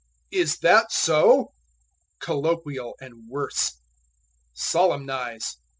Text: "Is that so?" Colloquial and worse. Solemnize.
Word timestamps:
"Is 0.31 0.57
that 0.61 0.91
so?" 0.91 1.53
Colloquial 2.17 2.95
and 2.99 3.29
worse. 3.29 3.81
Solemnize. 4.51 5.57